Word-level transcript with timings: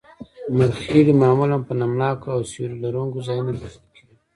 مرخیړي 0.57 1.13
معمولاً 1.21 1.57
په 1.67 1.73
نم 1.79 1.91
ناکو 2.01 2.27
او 2.35 2.41
سیوري 2.51 2.77
لرونکو 2.83 3.25
ځایونو 3.27 3.51
کې 3.59 3.67
شنه 3.73 3.87
کیږي 3.95 4.15